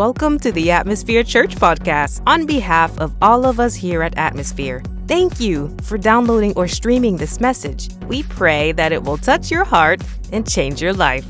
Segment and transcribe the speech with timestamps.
[0.00, 4.82] Welcome to the Atmosphere Church podcast on behalf of all of us here at Atmosphere.
[5.06, 7.90] Thank you for downloading or streaming this message.
[8.06, 10.02] We pray that it will touch your heart
[10.32, 11.26] and change your life.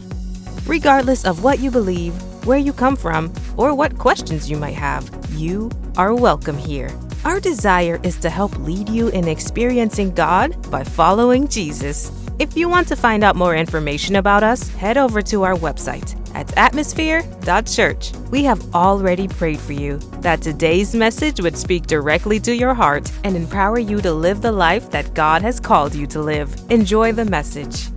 [0.68, 2.14] Regardless of what you believe,
[2.46, 6.96] where you come from, or what questions you might have, you are welcome here.
[7.24, 12.12] Our desire is to help lead you in experiencing God by following Jesus.
[12.40, 16.16] If you want to find out more information about us, head over to our website
[16.34, 18.12] at atmosphere.church.
[18.30, 23.12] We have already prayed for you that today's message would speak directly to your heart
[23.24, 26.56] and empower you to live the life that God has called you to live.
[26.70, 27.90] Enjoy the message.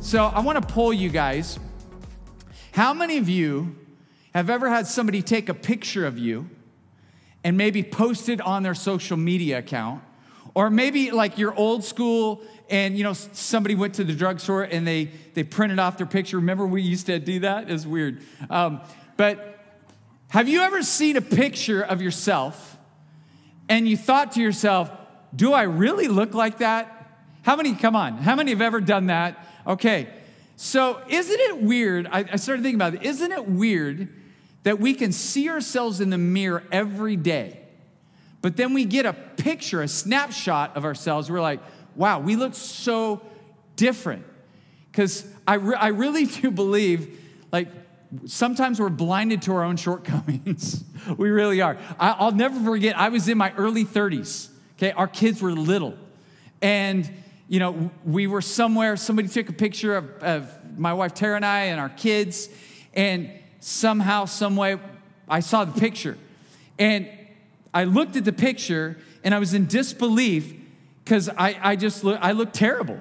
[0.00, 1.58] So, I want to poll you guys.
[2.70, 3.74] How many of you
[4.34, 6.48] have ever had somebody take a picture of you
[7.42, 10.00] and maybe post it on their social media account?
[10.54, 14.86] Or maybe like your old school and you know somebody went to the drugstore and
[14.86, 16.38] they they printed off their picture.
[16.38, 17.70] Remember we used to do that?
[17.70, 18.22] It's weird.
[18.48, 18.80] Um,
[19.16, 19.58] but
[20.28, 22.76] have you ever seen a picture of yourself
[23.68, 24.90] and you thought to yourself
[25.34, 26.90] do i really look like that?
[27.42, 29.46] How many come on how many have ever done that?
[29.66, 30.08] Okay.
[30.56, 34.08] So isn't it weird i, I started thinking about it isn't it weird
[34.62, 37.63] that we can see ourselves in the mirror every day
[38.44, 41.60] but then we get a picture a snapshot of ourselves we're like
[41.96, 43.20] wow, we look so
[43.76, 44.24] different.
[44.90, 47.20] Because I, re- I really do believe,
[47.52, 47.68] like,
[48.26, 50.84] sometimes we're blinded to our own shortcomings.
[51.16, 51.76] we really are.
[51.98, 54.92] I, will never forget, I was in my early 30s, okay?
[54.92, 55.96] Our kids were little.
[56.62, 57.10] And,
[57.48, 61.44] you know, we were somewhere, somebody took a picture of, of my wife Tara and
[61.44, 62.48] I and our kids,
[62.94, 64.78] and somehow, some way,
[65.28, 66.16] I saw the picture.
[66.78, 67.08] And
[67.74, 70.54] I looked at the picture and I was in disbelief
[71.04, 73.00] because I, I just look, I look terrible.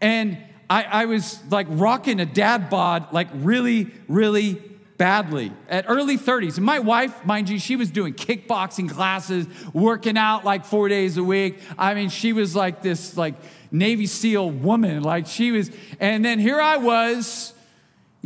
[0.00, 4.54] And I, I was like rocking a dad bod like really, really
[4.96, 6.56] badly at early 30s.
[6.56, 11.18] And my wife, mind you, she was doing kickboxing classes, working out like four days
[11.18, 11.60] a week.
[11.78, 13.34] I mean, she was like this like
[13.70, 15.02] Navy SEAL woman.
[15.02, 15.70] Like she was,
[16.00, 17.52] and then here I was,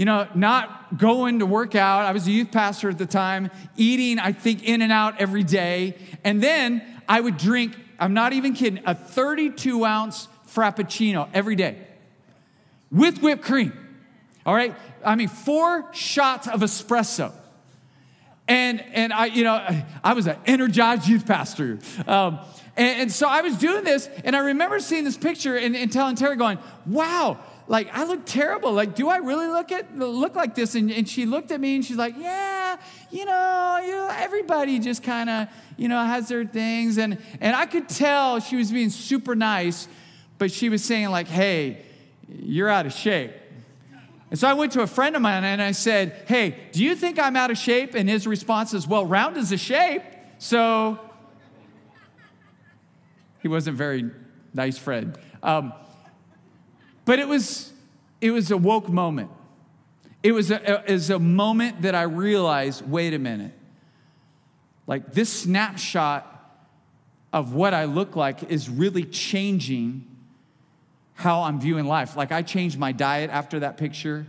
[0.00, 2.06] you know, not going to work out.
[2.06, 5.98] I was a youth pastor at the time, eating, I think, In-N-Out every day.
[6.24, 11.86] And then I would drink I'm not even kidding, a 32 ounce Frappuccino every day
[12.90, 13.74] with whipped cream.
[14.46, 14.74] All right?
[15.04, 17.34] I mean, four shots of espresso.
[18.48, 21.78] And, and I, you know, I was an energized youth pastor.
[22.06, 22.38] Um,
[22.74, 25.92] and, and, so I was doing this, and I remember seeing this picture and, and
[25.92, 27.38] telling Terry, going, wow,
[27.70, 28.72] like I look terrible.
[28.72, 30.74] Like, do I really look at look like this?
[30.74, 32.76] And, and she looked at me and she's like, yeah,
[33.12, 36.98] you know, you know everybody just kind of, you know, has their things.
[36.98, 39.86] And and I could tell she was being super nice,
[40.36, 41.84] but she was saying, like, hey,
[42.28, 43.34] you're out of shape.
[44.30, 46.96] And so I went to a friend of mine and I said, Hey, do you
[46.96, 47.94] think I'm out of shape?
[47.94, 50.02] And his response is, Well, round is a shape.
[50.38, 50.98] So
[53.42, 54.10] he wasn't very
[54.54, 55.16] nice friend.
[55.42, 55.72] Um,
[57.10, 57.72] but it was,
[58.20, 59.32] it was a woke moment.
[60.22, 63.50] It was a, it was a moment that I realized wait a minute.
[64.86, 66.24] Like this snapshot
[67.32, 70.06] of what I look like is really changing
[71.14, 72.16] how I'm viewing life.
[72.16, 74.24] Like I changed my diet after that picture.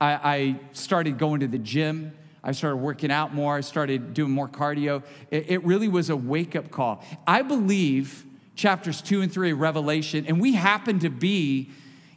[0.00, 2.16] I, I started going to the gym.
[2.42, 3.54] I started working out more.
[3.54, 5.02] I started doing more cardio.
[5.30, 7.04] It, it really was a wake up call.
[7.26, 8.24] I believe
[8.54, 11.68] chapters two and three of Revelation, and we happen to be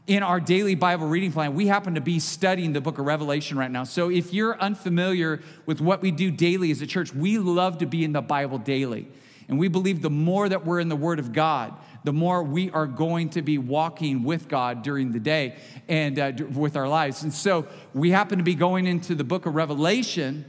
[0.08, 3.58] in our daily Bible reading plan, we happen to be studying the book of Revelation
[3.58, 3.84] right now.
[3.84, 7.86] So if you're unfamiliar with what we do daily as a church, we love to
[7.86, 9.08] be in the Bible daily.
[9.50, 11.74] And we believe the more that we're in the Word of God,
[12.06, 15.58] the more we are going to be walking with God during the day
[15.90, 17.24] and uh, with our lives.
[17.24, 20.46] And so we happen to be going into the book of Revelation.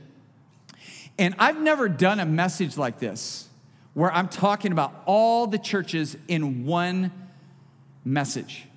[1.19, 3.49] And I've never done a message like this
[3.95, 7.11] where I'm talking about all the churches in one
[8.05, 8.69] message.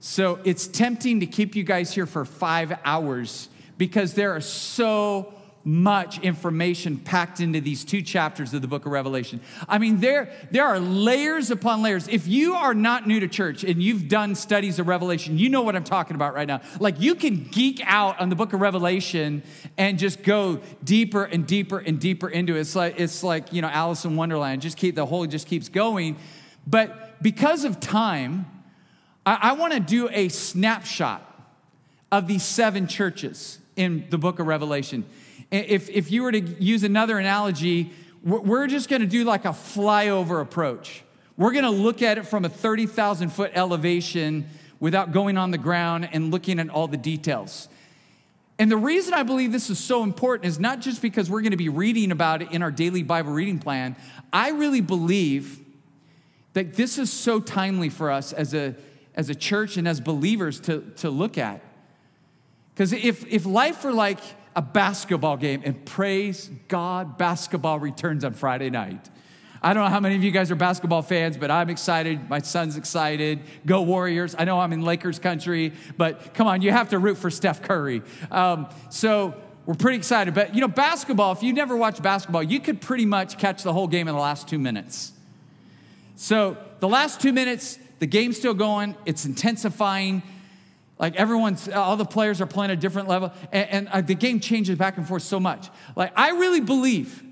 [0.00, 5.34] So it's tempting to keep you guys here for five hours because there are so
[5.64, 9.40] much information packed into these two chapters of the book of Revelation.
[9.68, 12.08] I mean, there, there are layers upon layers.
[12.08, 15.62] If you are not new to church and you've done studies of Revelation, you know
[15.62, 16.62] what I'm talking about right now.
[16.80, 19.42] Like, you can geek out on the book of Revelation
[19.76, 22.60] and just go deeper and deeper and deeper into it.
[22.60, 24.62] It's like, it's like you know, Alice in Wonderland.
[24.62, 26.16] Just keep, the whole just keeps going.
[26.66, 28.46] But because of time,
[29.28, 31.22] I, I want to do a snapshot
[32.10, 35.04] of these seven churches in the book of Revelation.
[35.50, 37.92] If, if you were to use another analogy,
[38.22, 41.02] we're just going to do like a flyover approach.
[41.36, 44.48] We're going to look at it from a 30,000 foot elevation
[44.80, 47.68] without going on the ground and looking at all the details.
[48.58, 51.50] And the reason I believe this is so important is not just because we're going
[51.50, 53.94] to be reading about it in our daily Bible reading plan.
[54.32, 55.60] I really believe
[56.54, 58.74] that this is so timely for us as a,
[59.18, 61.60] as a church and as believers to, to look at.
[62.72, 64.20] Because if, if life were like
[64.54, 69.08] a basketball game, and praise God, basketball returns on Friday night.
[69.60, 72.30] I don't know how many of you guys are basketball fans, but I'm excited.
[72.30, 73.40] My son's excited.
[73.66, 74.36] Go Warriors.
[74.38, 77.62] I know I'm in Lakers country, but come on, you have to root for Steph
[77.62, 78.02] Curry.
[78.30, 79.34] Um, so
[79.66, 80.34] we're pretty excited.
[80.34, 83.72] But you know, basketball, if you never watched basketball, you could pretty much catch the
[83.72, 85.12] whole game in the last two minutes.
[86.14, 90.22] So the last two minutes, the game's still going, it's intensifying.
[90.98, 94.40] Like everyone's, all the players are playing a different level, and, and uh, the game
[94.40, 95.68] changes back and forth so much.
[95.94, 97.22] Like, I really believe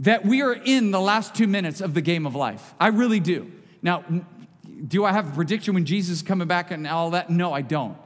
[0.00, 2.74] that we are in the last two minutes of the game of life.
[2.80, 3.50] I really do.
[3.82, 4.04] Now,
[4.86, 7.30] do I have a prediction when Jesus is coming back and all that?
[7.30, 7.96] No, I don't.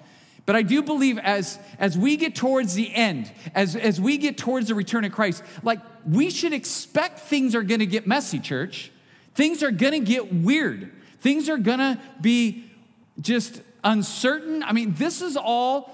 [0.45, 4.37] But I do believe as, as we get towards the end, as, as we get
[4.37, 8.91] towards the return of Christ, like we should expect things are gonna get messy, church.
[9.35, 10.91] Things are gonna get weird.
[11.21, 12.65] Things are gonna be
[13.21, 14.63] just uncertain.
[14.63, 15.91] I mean, this is all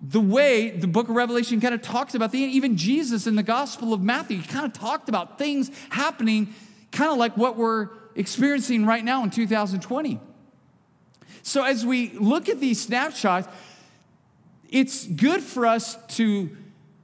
[0.00, 3.42] the way the book of Revelation kind of talks about the even Jesus in the
[3.42, 6.54] Gospel of Matthew he kind of talked about things happening
[6.90, 10.20] kind of like what we're experiencing right now in 2020.
[11.42, 13.48] So as we look at these snapshots,
[14.68, 16.54] it's good for us to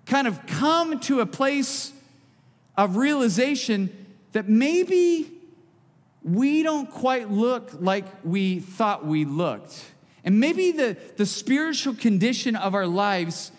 [0.06, 1.92] kind of come to a place
[2.76, 5.37] of realization that maybe
[6.22, 9.84] we don't quite look like we thought we looked.
[10.24, 13.52] And maybe the, the spiritual condition of our lives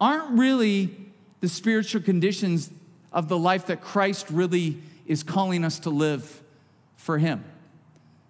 [0.00, 0.96] aren't really
[1.40, 2.70] the spiritual conditions
[3.12, 6.42] of the life that Christ really is calling us to live
[6.96, 7.44] for Him.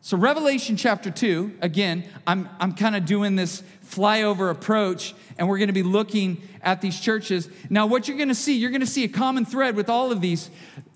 [0.01, 5.59] So, Revelation chapter 2, again, I'm, I'm kind of doing this flyover approach, and we're
[5.59, 7.49] going to be looking at these churches.
[7.69, 10.13] Now, what you're going to see, you're going to see a common thread with all
[10.13, 10.51] of these.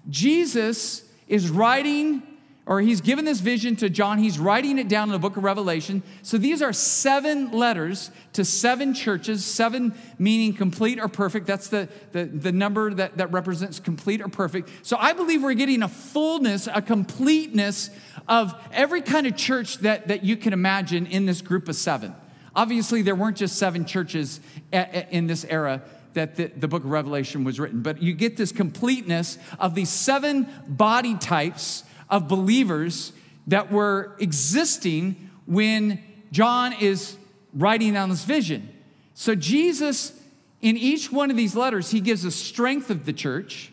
[0.08, 2.23] Jesus is writing
[2.64, 4.19] or he's given this vision to John.
[4.19, 6.03] He's writing it down in the book of Revelation.
[6.23, 11.47] So these are seven letters to seven churches, seven meaning complete or perfect.
[11.47, 14.70] That's the, the, the number that, that represents complete or perfect.
[14.82, 17.91] So I believe we're getting a fullness, a completeness
[18.29, 22.14] of every kind of church that, that you can imagine in this group of seven.
[22.55, 24.38] Obviously, there weren't just seven churches
[24.70, 25.82] in this era
[26.12, 29.88] that the, the book of Revelation was written, but you get this completeness of these
[29.88, 33.12] seven body types of believers
[33.49, 35.99] that were existing when
[36.31, 37.17] John is
[37.55, 38.69] writing down this vision.
[39.14, 40.12] So, Jesus,
[40.61, 43.73] in each one of these letters, he gives a strength of the church,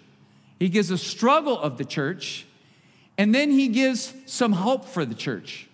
[0.57, 2.47] he gives a struggle of the church,
[3.17, 5.67] and then he gives some hope for the church.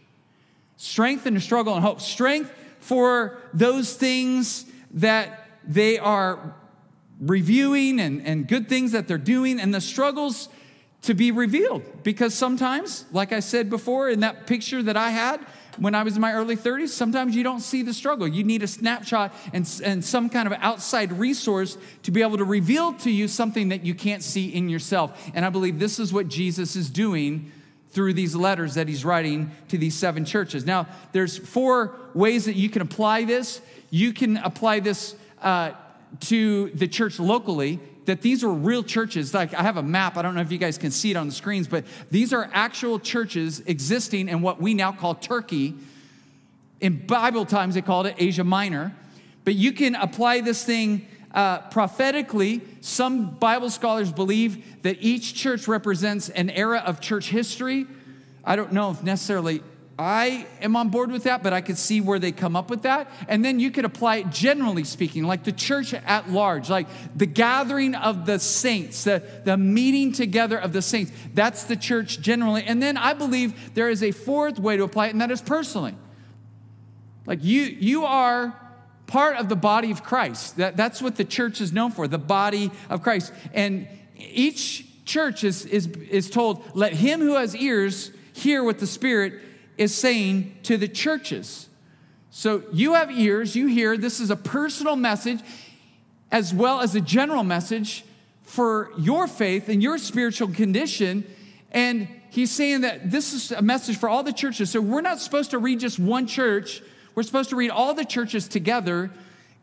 [0.78, 2.02] Strength and a struggle and hope.
[2.02, 6.56] Strength for those things that they are
[7.20, 10.50] reviewing and, and good things that they're doing, and the struggles
[11.06, 11.84] to be revealed.
[12.04, 15.40] Because sometimes, like I said before in that picture that I had
[15.78, 18.28] when I was in my early 30s, sometimes you don't see the struggle.
[18.28, 22.46] You need a snapshot and, and some kind of outside resource to be able to
[22.46, 25.30] reveal to you something that you can't see in yourself.
[25.34, 27.52] And I believe this is what Jesus is doing
[27.90, 30.66] through these letters that he's writing to these seven churches.
[30.66, 33.62] Now, there's four ways that you can apply this.
[33.90, 35.72] You can apply this uh,
[36.22, 39.34] to the church locally that these were real churches.
[39.34, 41.28] Like I have a map, I don't know if you guys can see it on
[41.28, 45.76] the screens, but these are actual churches existing in what we now call Turkey.
[46.82, 48.96] In Bible times, they called it Asia Minor.
[49.44, 52.62] But you can apply this thing uh, prophetically.
[52.82, 57.86] Some Bible scholars believe that each church represents an era of church history.
[58.44, 59.62] I don't know if necessarily
[59.98, 62.82] I am on board with that, but I could see where they come up with
[62.82, 63.10] that.
[63.30, 67.26] And then you could apply it generally speaking, like the church at large, like the
[67.26, 71.14] gathering of the saints, the, the meeting together of the saints.
[71.34, 72.64] That's the church generally.
[72.64, 75.42] And then I believe there is a fourth way to apply it, and that is
[75.42, 75.96] personally.
[77.26, 78.54] Like you, you are
[79.08, 80.58] part of the body of Christ.
[80.58, 83.32] That, that's what the church is known for, the body of Christ.
[83.54, 83.88] And
[84.18, 89.42] each church is, is, is told, let him who has ears hear what the Spirit
[89.78, 91.70] is saying to the churches.
[92.32, 93.98] So you have ears, you hear.
[93.98, 95.40] This is a personal message
[96.32, 98.04] as well as a general message
[98.44, 101.26] for your faith and your spiritual condition.
[101.72, 104.70] And he's saying that this is a message for all the churches.
[104.70, 106.82] So we're not supposed to read just one church,
[107.16, 109.12] we're supposed to read all the churches together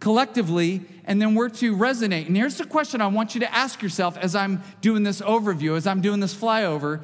[0.00, 2.26] collectively, and then we're to resonate.
[2.26, 5.76] And here's the question I want you to ask yourself as I'm doing this overview,
[5.76, 7.02] as I'm doing this flyover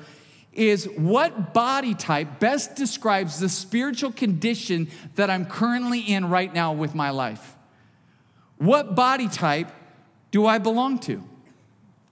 [0.58, 6.72] is what body type best describes the spiritual condition that I'm currently in right now
[6.72, 7.56] with my life?
[8.58, 9.70] What body type
[10.32, 11.22] do I belong to?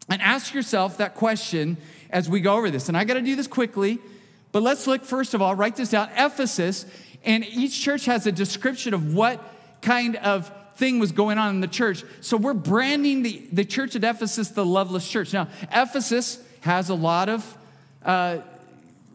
[0.09, 1.77] And ask yourself that question
[2.09, 2.89] as we go over this.
[2.89, 3.99] And I got to do this quickly,
[4.53, 6.87] but let's look first of all, write this down Ephesus,
[7.25, 9.43] and each church has a description of what
[9.83, 12.05] kind of thing was going on in the church.
[12.21, 15.33] So we're branding the, the church at Ephesus the loveless church.
[15.33, 17.57] Now, Ephesus has a lot of
[18.07, 18.39] uh,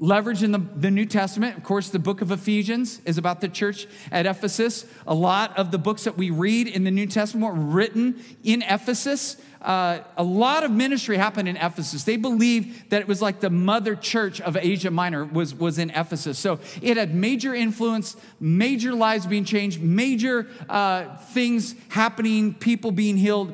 [0.02, 1.58] leverage in the, the New Testament.
[1.58, 4.86] Of course, the book of Ephesians is about the church at Ephesus.
[5.06, 8.64] A lot of the books that we read in the New Testament were written in
[8.64, 9.38] Ephesus.
[9.62, 12.04] Uh, a lot of ministry happened in Ephesus.
[12.04, 15.92] They believed that it was like the mother church of Asia Minor was, was in
[15.92, 16.40] Ephesus.
[16.40, 23.18] So it had major influence, major lives being changed, major uh, things happening, people being
[23.18, 23.54] healed,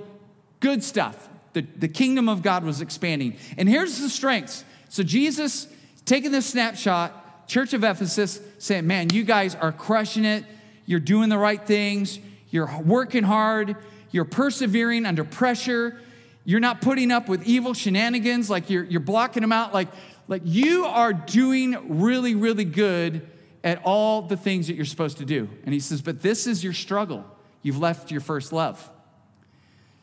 [0.62, 1.28] good stuff.
[1.52, 3.36] The, the kingdom of God was expanding.
[3.58, 4.64] And here's the strengths.
[4.90, 5.68] So Jesus
[6.06, 10.44] taking this snapshot, Church of Ephesus, saying, Man, you guys are crushing it.
[10.86, 12.20] You're doing the right things.
[12.50, 13.76] You're working hard.
[14.12, 16.00] You're persevering under pressure.
[16.46, 19.74] You're not putting up with evil shenanigans, like you're, you're blocking them out.
[19.74, 19.90] Like,
[20.30, 23.28] like you are doing really, really good
[23.66, 25.50] at all the things that you're supposed to do.
[25.66, 27.26] And he says, But this is your struggle.
[27.62, 28.90] You've left your first love.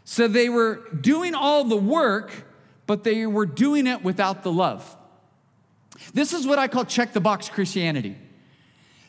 [0.04, 2.30] So they were doing all the work,
[2.86, 4.96] but they were doing it without the love.
[6.12, 8.16] This is what I call check the box Christianity.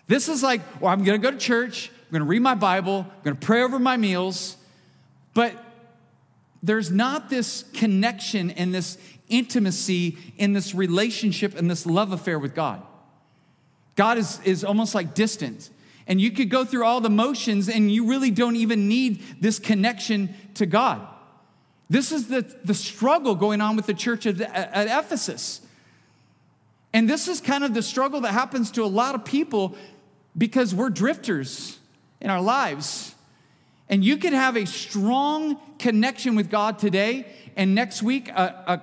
[0.07, 3.23] This is like, well, I'm gonna go to church, I'm gonna read my Bible, I'm
[3.23, 4.57] gonna pray over my meals,
[5.33, 5.53] but
[6.61, 8.97] there's not this connection and this
[9.29, 12.81] intimacy in this relationship and this love affair with God.
[13.95, 15.69] God is, is almost like distant.
[16.07, 19.57] And you could go through all the motions and you really don't even need this
[19.57, 21.07] connection to God.
[21.89, 25.61] This is the, the struggle going on with the church at, at Ephesus.
[26.93, 29.75] And this is kind of the struggle that happens to a lot of people
[30.37, 31.77] because we're drifters
[32.21, 33.13] in our lives.
[33.89, 38.81] And you can have a strong connection with God today, and next week, a, a,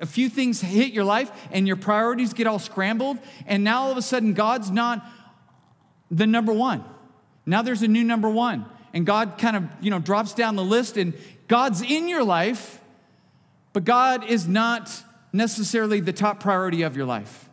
[0.00, 3.90] a, few things hit your life, and your priorities get all scrambled, and now all
[3.90, 5.04] of a sudden, God's not
[6.10, 6.84] the number one.
[7.44, 8.64] Now there's a new number one,
[8.94, 11.14] and God kind of you know drops down the list, and
[11.48, 12.80] God's in your life,
[13.72, 14.90] but God is not
[15.32, 17.48] necessarily the top priority of your life.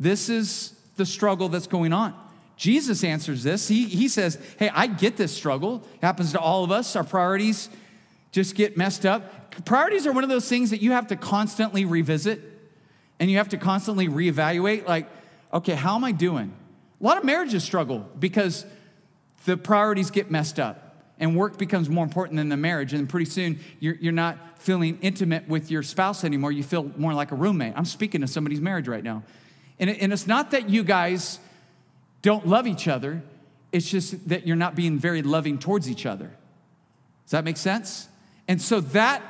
[0.00, 2.14] This is the struggle that's going on.
[2.56, 3.68] Jesus answers this.
[3.68, 5.84] He, he says, Hey, I get this struggle.
[5.94, 6.96] It happens to all of us.
[6.96, 7.68] Our priorities
[8.32, 9.64] just get messed up.
[9.64, 12.40] Priorities are one of those things that you have to constantly revisit
[13.20, 14.86] and you have to constantly reevaluate.
[14.86, 15.08] Like,
[15.52, 16.52] okay, how am I doing?
[17.00, 18.66] A lot of marriages struggle because
[19.44, 20.87] the priorities get messed up
[21.18, 22.92] and work becomes more important than the marriage.
[22.92, 26.52] And pretty soon you're, you're not feeling intimate with your spouse anymore.
[26.52, 27.74] You feel more like a roommate.
[27.76, 29.22] I'm speaking to somebody's marriage right now.
[29.78, 31.38] And, and it's not that you guys
[32.22, 33.22] don't love each other,
[33.70, 36.30] it's just that you're not being very loving towards each other.
[37.24, 38.08] Does that make sense?
[38.48, 39.22] And so that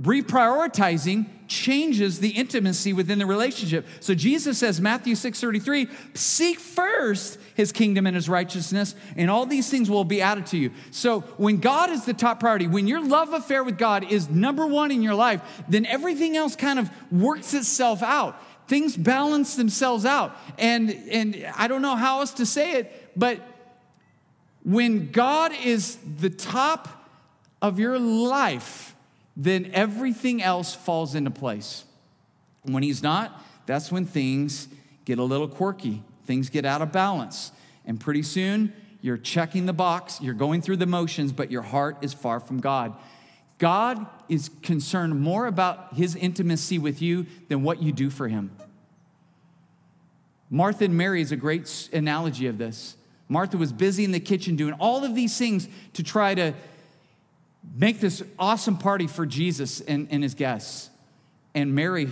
[0.00, 3.86] reprioritizing changes the intimacy within the relationship.
[4.00, 9.68] So Jesus says, Matthew 6:33, seek first his kingdom and his righteousness, and all these
[9.68, 10.70] things will be added to you.
[10.90, 14.66] So when God is the top priority, when your love affair with God is number
[14.66, 20.06] one in your life, then everything else kind of works itself out things balance themselves
[20.06, 20.34] out.
[20.56, 23.38] And, and I don't know how else to say it, but
[24.64, 26.88] when God is the top
[27.60, 28.91] of your life,
[29.36, 31.84] then everything else falls into place.
[32.62, 34.68] When He's not, that's when things
[35.04, 37.52] get a little quirky, things get out of balance.
[37.84, 41.98] And pretty soon, you're checking the box, you're going through the motions, but your heart
[42.02, 42.94] is far from God.
[43.58, 48.50] God is concerned more about his intimacy with you than what you do for him.
[50.50, 52.96] Martha and Mary is a great analogy of this.
[53.28, 56.52] Martha was busy in the kitchen doing all of these things to try to
[57.74, 60.90] make this awesome party for Jesus and, and his guests.
[61.54, 62.08] And Mary,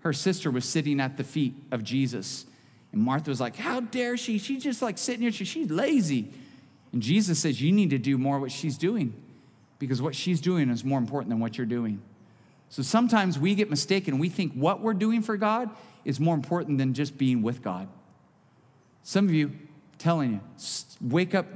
[0.00, 2.46] her sister, was sitting at the feet of Jesus.
[2.92, 4.38] And Martha was like, How dare she?
[4.38, 6.32] She's just like sitting here, she's lazy.
[6.92, 9.14] And Jesus says, You need to do more what she's doing
[9.78, 12.00] because what she's doing is more important than what you're doing.
[12.68, 14.18] So sometimes we get mistaken.
[14.18, 15.70] We think what we're doing for God
[16.04, 17.88] is more important than just being with God.
[19.02, 19.52] Some of you,
[19.98, 20.40] telling you,
[21.00, 21.46] wake up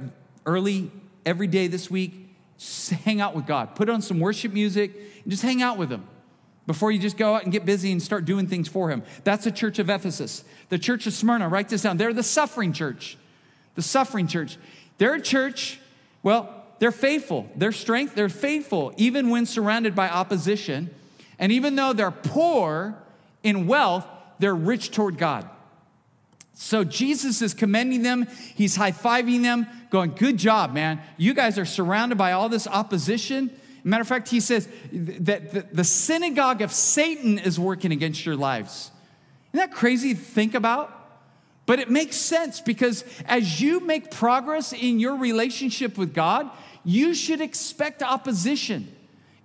[0.45, 0.91] early
[1.25, 2.26] every day this week,
[3.03, 3.75] hang out with God.
[3.75, 6.07] Put on some worship music and just hang out with Him
[6.65, 9.03] before you just go out and get busy and start doing things for Him.
[9.23, 10.43] That's the church of Ephesus.
[10.69, 11.97] The church of Smyrna, write this down.
[11.97, 13.17] They're the suffering church.
[13.75, 14.57] The suffering church.
[14.97, 15.79] They're a church,
[16.23, 17.49] well, they're faithful.
[17.55, 20.93] Their strength, they're faithful, even when surrounded by opposition.
[21.39, 22.97] And even though they're poor
[23.43, 24.05] in wealth,
[24.39, 25.49] they're rich toward God.
[26.59, 30.99] So Jesus is commending them, he's high fiving them, going, Good job, man.
[31.15, 33.51] You guys are surrounded by all this opposition.
[33.83, 38.89] Matter of fact, he says that the synagogue of Satan is working against your lives.
[39.53, 40.93] Isn't that crazy to think about?
[41.67, 46.49] But it makes sense because as you make progress in your relationship with God,
[46.83, 48.93] you should expect opposition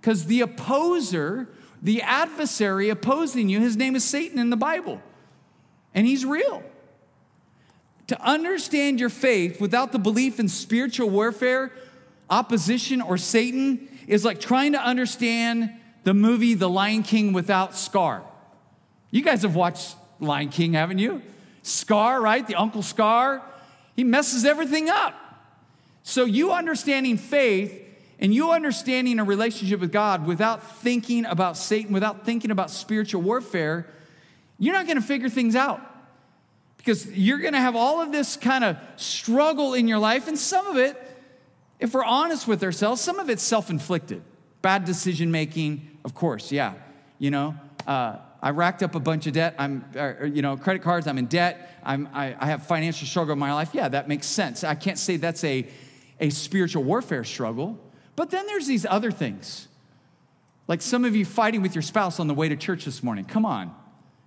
[0.01, 1.47] because the opposer,
[1.79, 4.99] the adversary opposing you, his name is Satan in the Bible,
[5.93, 6.63] and he's real.
[8.07, 11.71] To understand your faith without the belief in spiritual warfare,
[12.29, 15.71] opposition, or Satan is like trying to understand
[16.03, 18.23] the movie The Lion King without Scar.
[19.09, 21.21] You guys have watched Lion King, haven't you?
[21.61, 22.45] Scar, right?
[22.45, 23.41] The Uncle Scar.
[23.95, 25.15] He messes everything up.
[26.03, 27.79] So, you understanding faith
[28.19, 33.21] and you understanding a relationship with God without thinking about Satan, without thinking about spiritual
[33.21, 33.87] warfare,
[34.59, 35.81] you're not going to figure things out
[36.83, 40.37] because you're going to have all of this kind of struggle in your life, and
[40.37, 40.99] some of it,
[41.79, 44.21] if we're honest with ourselves, some of it's self inflicted.
[44.61, 46.73] Bad decision making, of course, yeah.
[47.19, 47.55] You know,
[47.87, 49.55] uh, I racked up a bunch of debt.
[49.57, 51.79] I'm, uh, you know, credit cards, I'm in debt.
[51.83, 53.69] I'm, I, I have financial struggle in my life.
[53.71, 54.65] Yeah, that makes sense.
[54.65, 55.65] I can't say that's a,
[56.19, 57.79] a spiritual warfare struggle.
[58.17, 59.69] But then there's these other things.
[60.67, 63.23] Like some of you fighting with your spouse on the way to church this morning.
[63.23, 63.73] Come on.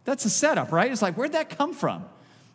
[0.05, 0.91] That's a setup, right?
[0.91, 2.07] It's like, where'd that come from?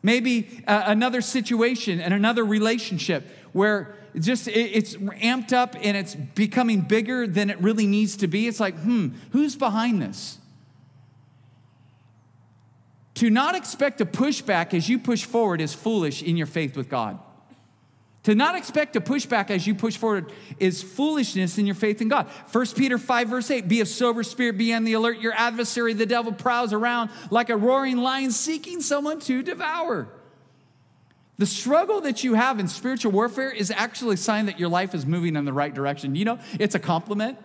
[0.04, 6.16] Maybe uh, another situation and another relationship where just it, it's amped up and it's
[6.16, 8.48] becoming bigger than it really needs to be.
[8.48, 10.38] It's like, hmm, who's behind this?
[13.16, 16.90] To not expect a pushback as you push forward is foolish in your faith with
[16.90, 17.20] God.
[18.24, 22.08] To not expect a pushback as you push forward is foolishness in your faith in
[22.08, 22.28] God.
[22.52, 25.20] 1 Peter 5, verse 8 Be of sober spirit, be on the alert.
[25.20, 30.08] Your adversary, the devil, prowls around like a roaring lion seeking someone to devour.
[31.40, 34.94] The struggle that you have in spiritual warfare is actually a sign that your life
[34.94, 36.14] is moving in the right direction.
[36.14, 37.40] You know, it's a compliment.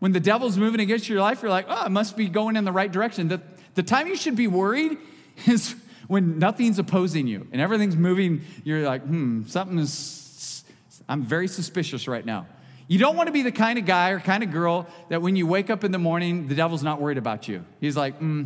[0.00, 2.66] When the devil's moving against your life, you're like, oh, it must be going in
[2.66, 3.28] the right direction.
[3.28, 3.40] The,
[3.74, 4.98] the time you should be worried
[5.46, 5.74] is
[6.08, 10.64] when nothing's opposing you and everything's moving, you're like, hmm, something is,
[11.08, 12.46] I'm very suspicious right now.
[12.86, 15.36] You don't want to be the kind of guy or kind of girl that when
[15.36, 17.64] you wake up in the morning, the devil's not worried about you.
[17.80, 18.44] He's like, hmm,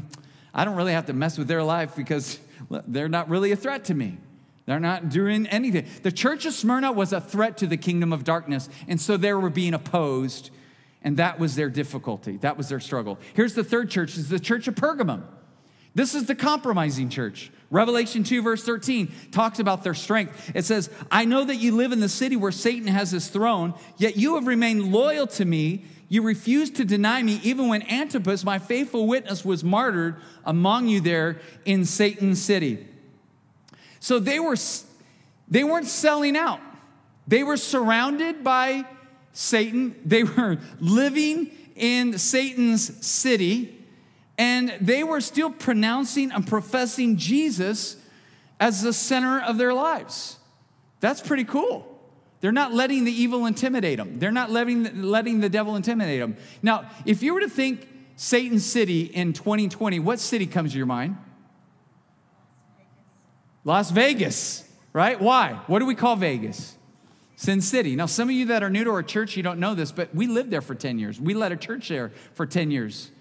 [0.55, 2.38] I don't really have to mess with their life because
[2.87, 4.18] they're not really a threat to me.
[4.66, 5.87] They're not doing anything.
[6.03, 9.33] The church of Smyrna was a threat to the kingdom of darkness, and so they
[9.33, 10.51] were being opposed,
[11.03, 12.37] and that was their difficulty.
[12.37, 13.18] That was their struggle.
[13.33, 15.23] Here's the third church, is the church of Pergamum.
[15.94, 17.51] This is the compromising church.
[17.70, 20.53] Revelation 2, verse 13, talks about their strength.
[20.55, 23.74] It says, I know that you live in the city where Satan has his throne,
[23.98, 25.85] yet you have remained loyal to me.
[26.09, 31.03] You refused to deny me, even when Antipas, my faithful witness, was martyred among you
[31.03, 32.87] there in Satan's city.
[34.01, 34.57] So they, were,
[35.48, 36.61] they weren't selling out,
[37.27, 38.87] they were surrounded by
[39.33, 43.77] Satan, they were living in Satan's city
[44.38, 47.96] and they were still pronouncing and professing Jesus
[48.59, 50.38] as the center of their lives.
[51.01, 51.87] That's pretty cool.
[52.40, 54.18] They're not letting the evil intimidate them.
[54.18, 56.37] They're not letting, letting the devil intimidate them.
[56.62, 60.87] Now, if you were to think Satan city in 2020, what city comes to your
[60.87, 61.16] mind?
[63.64, 65.20] Las Vegas right?
[65.20, 65.61] Why?
[65.66, 66.77] What do we call Vegas?
[67.37, 67.94] Sin City.
[67.94, 70.12] Now, some of you that are new to our church, you don't know this, but
[70.12, 71.20] we lived there for 10 years.
[71.20, 73.12] We led a church there for 10 years.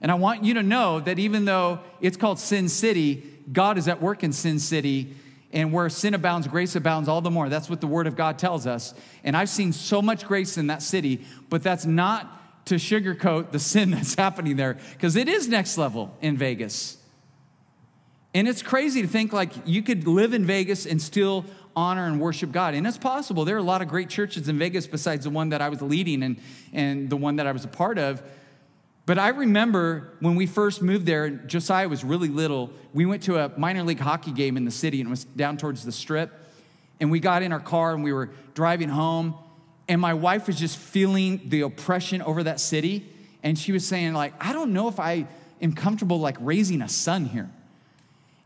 [0.00, 3.88] And I want you to know that even though it's called Sin City, God is
[3.88, 5.16] at work in Sin City.
[5.52, 7.48] And where sin abounds, grace abounds all the more.
[7.48, 8.92] That's what the Word of God tells us.
[9.24, 13.58] And I've seen so much grace in that city, but that's not to sugarcoat the
[13.58, 16.98] sin that's happening there, because it is next level in Vegas.
[18.34, 22.20] And it's crazy to think like you could live in Vegas and still honor and
[22.20, 22.74] worship God.
[22.74, 23.44] And it's possible.
[23.44, 25.80] There are a lot of great churches in Vegas besides the one that I was
[25.80, 26.38] leading and,
[26.72, 28.22] and the one that I was a part of.
[29.08, 32.70] But I remember when we first moved there, Josiah was really little.
[32.92, 35.56] We went to a minor league hockey game in the city, and it was down
[35.56, 36.30] towards the strip.
[37.00, 39.34] And we got in our car and we were driving home,
[39.88, 43.08] and my wife was just feeling the oppression over that city.
[43.42, 45.26] And she was saying, like, I don't know if I
[45.62, 47.48] am comfortable like raising a son here.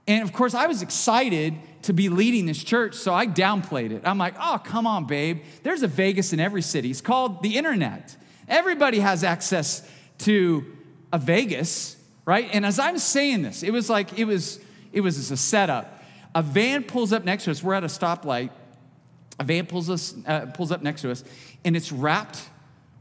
[0.07, 4.03] And of course, I was excited to be leading this church, so I downplayed it.
[4.05, 5.43] I'm like, oh, come on, babe.
[5.65, 6.89] There's a Vegas in every city.
[6.89, 8.17] It's called the internet.
[8.47, 9.89] Everybody has access
[10.23, 10.65] to
[11.13, 12.49] a Vegas, right?
[12.53, 14.61] And as I'm saying this, it was like it was
[14.93, 16.03] it was a setup.
[16.35, 17.63] A van pulls up next to us.
[17.63, 18.51] We're at a stoplight.
[19.39, 21.25] A van pulls us uh, pulls up next to us,
[21.65, 22.49] and it's wrapped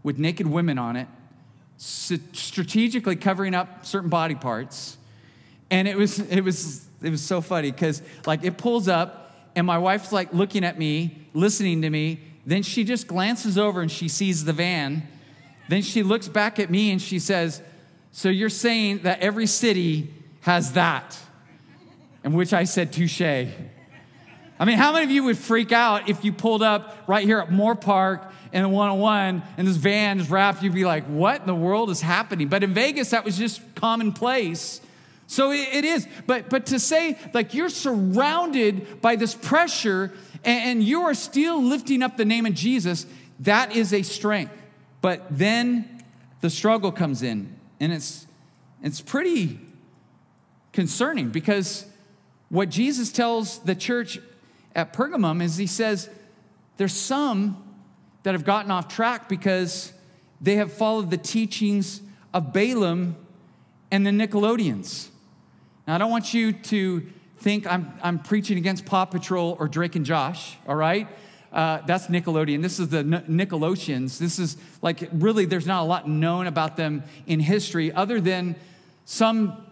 [0.04, 1.08] with naked women on it,
[1.78, 4.98] strategically covering up certain body parts.
[5.70, 9.22] And it was it was it was so funny because like it pulls up
[9.56, 12.20] and my wife's like looking at me, listening to me.
[12.46, 15.08] Then she just glances over and she sees the van.
[15.72, 17.62] Then she looks back at me and she says,
[18.12, 21.18] So you're saying that every city has that?
[22.26, 23.22] And which I said, Touche.
[23.22, 27.40] I mean, how many of you would freak out if you pulled up right here
[27.40, 30.62] at Moorpark and the 101 and this van is wrapped?
[30.62, 32.50] You'd be like, What in the world is happening?
[32.50, 34.82] But in Vegas, that was just commonplace.
[35.28, 36.06] So it is.
[36.28, 40.12] But, but to say, like, you're surrounded by this pressure
[40.44, 43.06] and you are still lifting up the name of Jesus,
[43.40, 44.58] that is a strength.
[45.02, 46.04] But then
[46.42, 48.28] the struggle comes in, and it's,
[48.82, 49.60] it's pretty
[50.72, 51.86] concerning because
[52.50, 54.20] what Jesus tells the church
[54.76, 56.10] at Pergamum is he says,
[56.78, 57.64] there's some
[58.24, 59.94] that have gotten off track because
[60.40, 62.02] they have followed the teachings
[62.34, 63.16] of Balaam
[63.92, 65.10] and the Nicolaitans.
[65.88, 67.06] Now, I don't want you to
[67.40, 71.08] think I'm, I'm preaching against Paw Patrol or Drake and Josh, all right?
[71.52, 72.62] Uh, that's Nickelodeon.
[72.62, 74.18] This is the Nicolaitans.
[74.18, 78.56] This is like really, there's not a lot known about them in history other than
[79.04, 79.66] some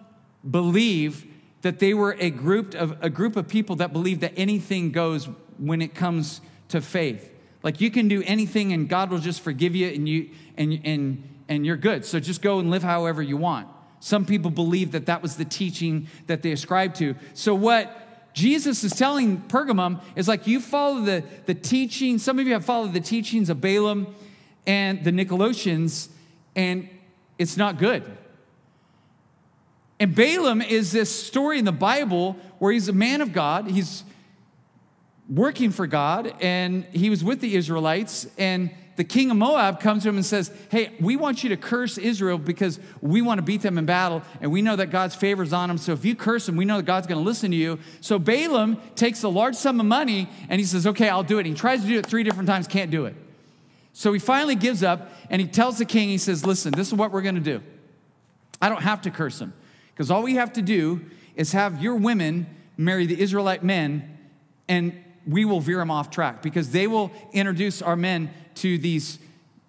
[0.49, 1.25] believe
[1.61, 5.27] that they were a group of, a group of people that believe that anything goes
[5.57, 7.33] when it comes to faith.
[7.63, 11.29] Like you can do anything and God will just forgive you and, you, and, and,
[11.47, 12.05] and you're good.
[12.05, 13.67] So just go and live however you want.
[13.99, 17.15] Some people believe that that was the teaching that they ascribed to.
[17.33, 22.47] So, what Jesus is telling Pergamum is like, you follow the, the teaching, some of
[22.47, 24.13] you have followed the teachings of Balaam
[24.65, 26.09] and the Nicolaitans,
[26.55, 26.87] and
[27.37, 28.03] it's not good.
[29.99, 34.03] And Balaam is this story in the Bible where he's a man of God, he's
[35.29, 40.03] working for God, and he was with the Israelites, and the king of Moab comes
[40.03, 43.41] to him and says, Hey, we want you to curse Israel because we want to
[43.41, 45.77] beat them in battle, and we know that God's favor is on them.
[45.77, 47.79] So if you curse them, we know that God's going to listen to you.
[48.01, 51.45] So Balaam takes a large sum of money and he says, Okay, I'll do it.
[51.45, 53.15] He tries to do it three different times, can't do it.
[53.93, 56.93] So he finally gives up and he tells the king, He says, Listen, this is
[56.93, 57.63] what we're going to do.
[58.61, 59.53] I don't have to curse them
[59.93, 60.99] because all we have to do
[61.37, 64.17] is have your women marry the Israelite men
[64.67, 69.19] and we will veer them off track because they will introduce our men to these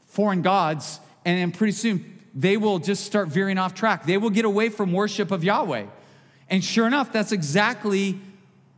[0.09, 4.05] foreign gods, and then pretty soon they will just start veering off track.
[4.05, 5.87] They will get away from worship of Yahweh.
[6.49, 8.19] And sure enough, that's exactly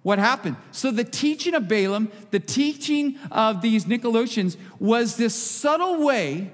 [0.03, 0.57] what happened.
[0.73, 6.51] So the teaching of Balaam, the teaching of these Nicolaitans was this subtle way,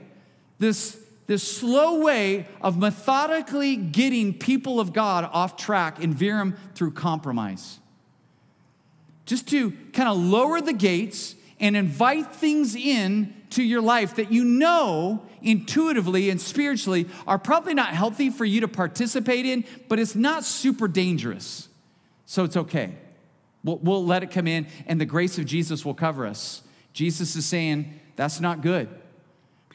[0.59, 6.57] this, this slow way of methodically getting people of God off track and veer them
[6.75, 7.79] through compromise
[9.29, 14.33] just to kind of lower the gates and invite things in to your life that
[14.33, 19.99] you know intuitively and spiritually are probably not healthy for you to participate in, but
[19.99, 21.69] it's not super dangerous.
[22.25, 22.95] So it's okay.
[23.63, 26.63] We'll, we'll let it come in, and the grace of Jesus will cover us.
[26.95, 28.89] Jesus is saying, that's not good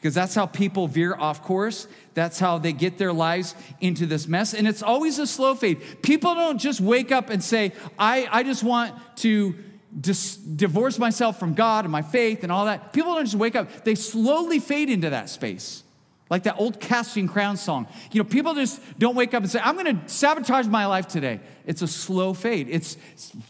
[0.04, 1.88] because that's how people veer off course.
[2.12, 4.52] That's how they get their lives into this mess.
[4.52, 5.80] And it's always a slow fade.
[6.02, 9.54] People don't just wake up and say, I, I just want to
[9.98, 12.92] dis- divorce myself from God and my faith and all that.
[12.92, 15.82] People don't just wake up, they slowly fade into that space.
[16.28, 17.86] Like that old casting crown song.
[18.12, 21.08] You know, people just don't wake up and say, I'm going to sabotage my life
[21.08, 21.40] today.
[21.64, 22.68] It's a slow fade.
[22.68, 22.98] It's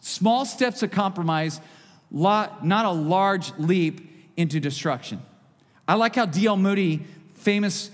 [0.03, 1.61] small steps of compromise,
[2.13, 5.21] lot, not a large leap into destruction.
[5.87, 6.57] I like how D.L.
[6.57, 7.91] Moody, famous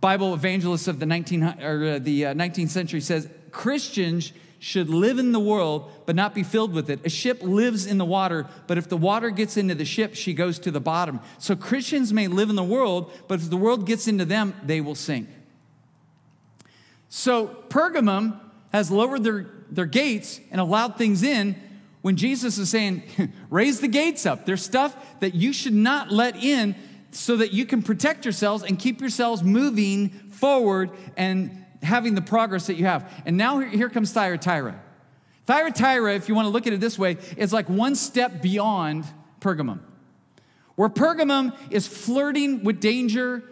[0.00, 5.18] Bible evangelist of the 19, or uh, the uh, 19th century, says Christians should live
[5.18, 7.00] in the world but not be filled with it.
[7.04, 10.34] A ship lives in the water, but if the water gets into the ship, she
[10.34, 11.20] goes to the bottom.
[11.38, 14.80] So Christians may live in the world, but if the world gets into them, they
[14.80, 15.28] will sink.
[17.08, 18.38] So Pergamum
[18.72, 21.56] has lowered their, their gates and allowed things in
[22.02, 23.02] when Jesus is saying,
[23.50, 24.46] raise the gates up.
[24.46, 26.74] There's stuff that you should not let in
[27.10, 32.66] so that you can protect yourselves and keep yourselves moving forward and having the progress
[32.66, 33.10] that you have.
[33.26, 34.80] And now here, comes Thyatira.
[35.46, 39.04] Thyatira, if you want to look at it this way, is like one step beyond
[39.40, 39.80] Pergamum.
[40.76, 43.42] Where Pergamum is flirting with danger,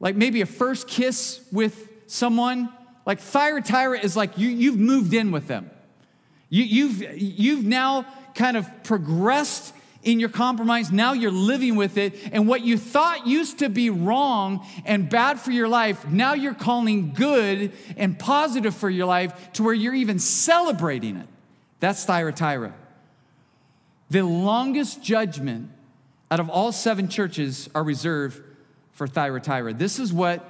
[0.00, 2.72] like maybe a first kiss with someone,
[3.04, 5.70] like Thyatira is like you, you've moved in with them.
[6.50, 9.74] You, you've, you've now kind of progressed
[10.08, 10.90] in your compromise.
[10.90, 12.14] Now you're living with it.
[12.32, 16.54] And what you thought used to be wrong and bad for your life, now you're
[16.54, 21.26] calling good and positive for your life to where you're even celebrating it.
[21.80, 22.72] That's Thyatira.
[24.08, 25.70] The longest judgment
[26.30, 28.42] out of all seven churches are reserved
[28.92, 29.74] for Thyatira.
[29.74, 30.48] This is what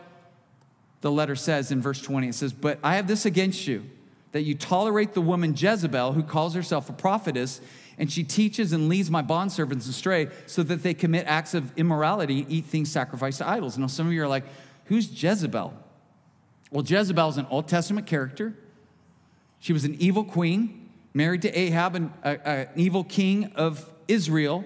[1.00, 2.28] the letter says in verse 20.
[2.28, 3.84] It says, But I have this against you
[4.30, 7.60] that you tolerate the woman Jezebel, who calls herself a prophetess,
[7.98, 12.46] and she teaches and leads my bondservants astray so that they commit acts of immorality
[12.48, 13.76] eat things sacrificed to idols.
[13.76, 14.44] Now, some of you are like,
[14.84, 15.74] who's Jezebel?
[16.70, 18.54] Well, Jezebel is an Old Testament character.
[19.58, 24.64] She was an evil queen, married to Ahab, an, an evil king of Israel.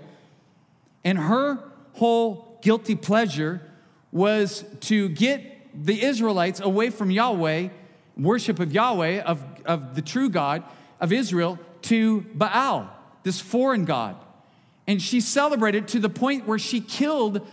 [1.05, 1.59] And her
[1.95, 3.63] whole guilty pleasure
[4.11, 5.41] was to get
[5.75, 7.69] the Israelites away from Yahweh,
[8.17, 10.63] worship of Yahweh, of, of the true God
[11.01, 12.91] of Israel, to Baal,
[13.23, 14.17] this foreign God.
[14.87, 17.47] And she celebrated to the point where she killed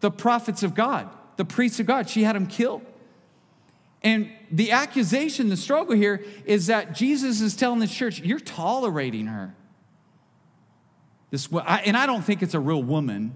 [0.00, 2.10] the prophets of God, the priests of God.
[2.10, 2.82] She had them killed.
[4.02, 9.26] And the accusation, the struggle here is that Jesus is telling the church, you're tolerating
[9.26, 9.54] her.
[11.30, 13.34] This, and I don't think it's a real woman.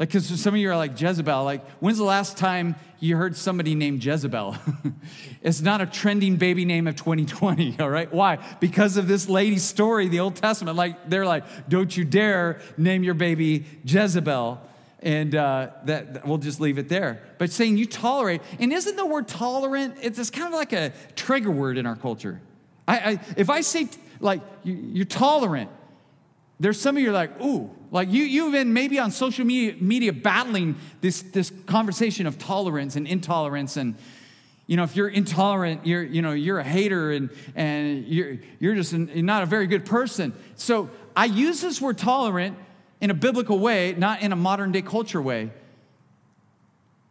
[0.00, 1.44] Like, because some of you are like Jezebel.
[1.44, 4.56] Like, when's the last time you heard somebody named Jezebel?
[5.42, 8.10] it's not a trending baby name of 2020, all right?
[8.10, 8.38] Why?
[8.60, 10.78] Because of this lady's story, the Old Testament.
[10.78, 14.62] Like, they're like, don't you dare name your baby Jezebel.
[15.00, 17.22] And uh, that, that, we'll just leave it there.
[17.36, 19.96] But saying you tolerate, and isn't the word tolerant?
[20.00, 22.40] It's, it's kind of like a trigger word in our culture.
[22.88, 25.70] I, I if I say like you, you're tolerant,
[26.60, 30.12] there's some of you like, ooh, like you, you've been maybe on social media, media
[30.12, 33.78] battling this, this conversation of tolerance and intolerance.
[33.78, 33.96] And,
[34.66, 38.74] you know, if you're intolerant, you're, you know, you're a hater and, and you're, you're
[38.74, 40.34] just not a very good person.
[40.54, 42.56] So I use this word tolerant
[43.00, 45.50] in a biblical way, not in a modern day culture way.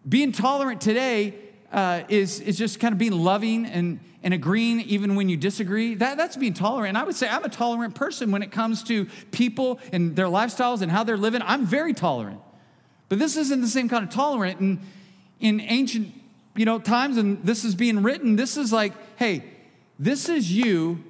[0.07, 1.33] Being tolerant today
[1.71, 5.95] uh, is, is just kind of being loving and, and agreeing even when you disagree,
[5.95, 6.89] that, that's being tolerant.
[6.89, 10.27] And I would say I'm a tolerant person when it comes to people and their
[10.27, 11.41] lifestyles and how they're living.
[11.43, 12.41] I'm very tolerant.
[13.08, 14.60] But this isn't the same kind of tolerant.
[14.60, 14.79] And
[15.39, 16.13] in ancient
[16.55, 19.45] you know, times, and this is being written, this is like, hey,
[19.97, 21.03] this is you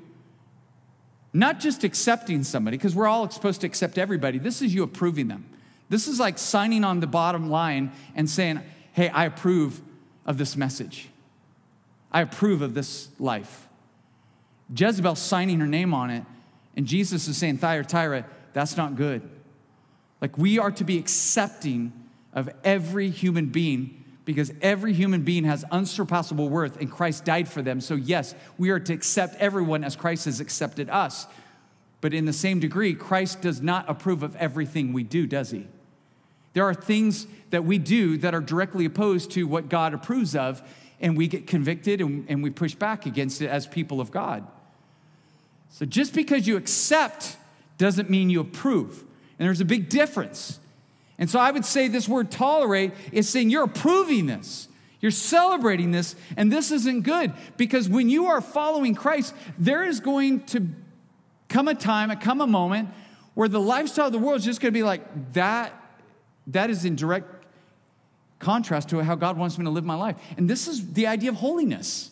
[1.34, 4.40] not just accepting somebody, because we're all supposed to accept everybody.
[4.40, 5.46] This is you approving them.
[5.90, 8.62] This is like signing on the bottom line and saying,
[8.94, 9.82] hey, I approve
[10.30, 11.10] of this message.
[12.12, 13.68] I approve of this life.
[14.74, 16.24] Jezebel signing her name on it,
[16.78, 19.28] and Jesus is saying, Thyatira, that's not good.
[20.22, 21.92] Like we are to be accepting
[22.34, 27.64] of every human being because every human being has unsurpassable worth and Christ died for
[27.64, 27.82] them.
[27.82, 31.26] So, yes, we are to accept everyone as Christ has accepted us.
[32.02, 35.68] But in the same degree, Christ does not approve of everything we do, does he?
[36.60, 40.62] There are things that we do that are directly opposed to what God approves of,
[41.00, 44.46] and we get convicted and, and we push back against it as people of God.
[45.70, 47.38] So just because you accept
[47.78, 49.06] doesn't mean you approve.
[49.40, 50.60] And there's a big difference.
[51.18, 54.68] And so I would say this word tolerate is saying you're approving this.
[55.00, 60.02] You're celebrating this, and this isn't good because when you are following Christ, there is
[60.02, 60.68] going to
[61.48, 62.90] come a time, come a moment
[63.34, 65.72] where the lifestyle of the world is just going to be like that.
[66.50, 67.28] That is in direct
[68.40, 70.16] contrast to how God wants me to live my life.
[70.38, 72.12] And this is the idea of holiness.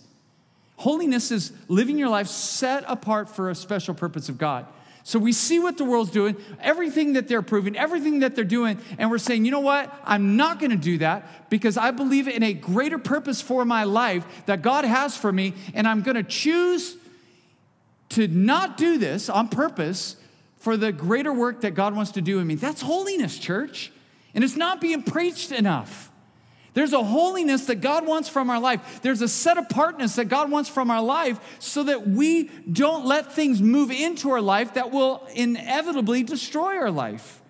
[0.76, 4.66] Holiness is living your life set apart for a special purpose of God.
[5.04, 8.78] So we see what the world's doing, everything that they're proving, everything that they're doing,
[8.98, 9.98] and we're saying, you know what?
[10.04, 13.86] I'm not going to do that because I believe in a greater purpose for my
[13.86, 16.98] life that God has for me, and I'm going to choose
[18.10, 20.18] to not do this on purpose
[20.60, 22.56] for the greater work that God wants to do in me.
[22.56, 23.94] That's holiness, church.
[24.38, 26.12] And it's not being preached enough.
[26.76, 29.00] There's a holiness that God wants from our life.
[29.02, 33.34] There's a set apartness that God wants from our life so that we don't let
[33.34, 37.42] things move into our life that will inevitably destroy our life.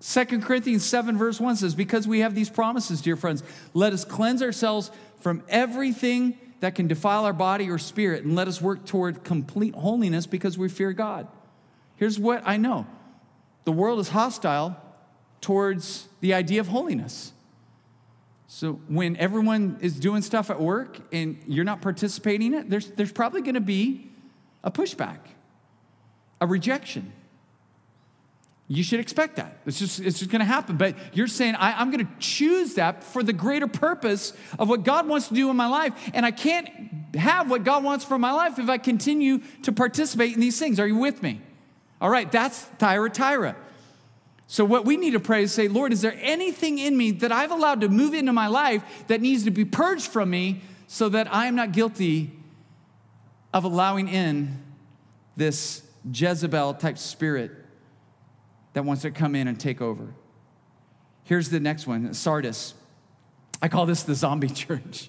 [0.00, 3.42] 2 Corinthians 7, verse 1 says, Because we have these promises, dear friends,
[3.74, 8.48] let us cleanse ourselves from everything that can defile our body or spirit, and let
[8.48, 11.28] us work toward complete holiness because we fear God.
[11.96, 12.86] Here's what I know
[13.66, 14.78] the world is hostile
[15.42, 17.32] towards the idea of holiness.
[18.46, 22.90] So when everyone is doing stuff at work and you're not participating in it, there's,
[22.92, 24.10] there's probably going to be
[24.64, 25.18] a pushback,
[26.40, 27.12] a rejection.
[28.68, 29.58] You should expect that.
[29.66, 30.76] It's just, it's just going to happen.
[30.76, 34.84] But you're saying, I, I'm going to choose that for the greater purpose of what
[34.84, 35.92] God wants to do in my life.
[36.14, 36.68] And I can't
[37.14, 40.78] have what God wants for my life if I continue to participate in these things.
[40.78, 41.40] Are you with me?
[42.00, 43.56] All right, that's Thyatira.
[44.52, 47.32] So, what we need to pray is say, Lord, is there anything in me that
[47.32, 51.08] I've allowed to move into my life that needs to be purged from me so
[51.08, 52.32] that I am not guilty
[53.54, 54.62] of allowing in
[55.38, 55.80] this
[56.12, 57.50] Jezebel type spirit
[58.74, 60.12] that wants to come in and take over?
[61.24, 62.74] Here's the next one Sardis.
[63.62, 65.08] I call this the zombie church.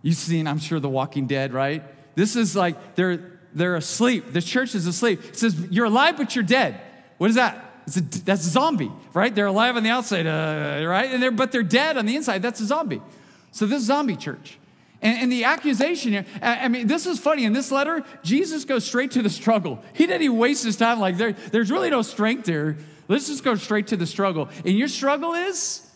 [0.00, 1.84] You've seen, I'm sure, The Walking Dead, right?
[2.14, 4.32] This is like they're they're asleep.
[4.32, 5.22] The church is asleep.
[5.26, 6.80] It says you're alive, but you're dead.
[7.18, 7.66] What is that?
[7.96, 9.34] A, that's a zombie, right?
[9.34, 11.10] They're alive on the outside, uh, right?
[11.10, 12.42] And they're but they're dead on the inside.
[12.42, 13.00] That's a zombie.
[13.52, 14.58] So this zombie church.
[15.00, 17.44] And, and, the accusation here, I mean, this is funny.
[17.44, 19.80] In this letter, Jesus goes straight to the struggle.
[19.92, 22.76] He didn't even waste his time like there, there's really no strength there.
[23.06, 24.48] Let's just go straight to the struggle.
[24.64, 25.88] And your struggle is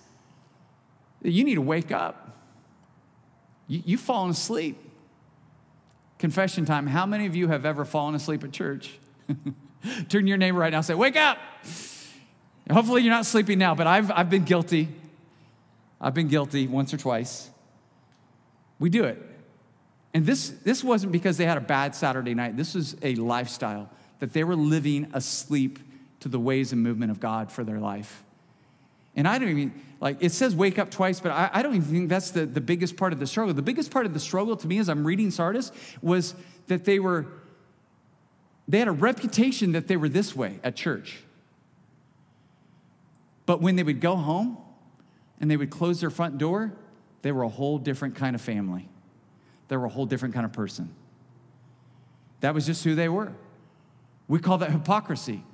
[1.22, 2.38] you need to wake up.
[3.66, 4.78] You, you've fallen asleep.
[6.18, 6.86] Confession time.
[6.86, 8.98] How many of you have ever fallen asleep at church?
[10.08, 11.38] Turn your neighbor right now and say, Wake up!
[12.70, 14.88] Hopefully, you're not sleeping now, but I've, I've been guilty.
[16.00, 17.50] I've been guilty once or twice.
[18.78, 19.20] We do it.
[20.14, 22.56] And this, this wasn't because they had a bad Saturday night.
[22.56, 25.78] This was a lifestyle that they were living asleep
[26.20, 28.22] to the ways and movement of God for their life.
[29.16, 31.88] And I don't even, like, it says wake up twice, but I, I, don't even
[31.88, 33.52] think that's the, the biggest part of the struggle.
[33.52, 36.34] The biggest part of the struggle to me as I'm reading Sardis was
[36.68, 37.26] that they were,
[38.72, 41.18] they had a reputation that they were this way at church.
[43.44, 44.56] But when they would go home
[45.38, 46.72] and they would close their front door,
[47.20, 48.88] they were a whole different kind of family.
[49.68, 50.94] They were a whole different kind of person.
[52.40, 53.34] That was just who they were.
[54.26, 55.44] We call that hypocrisy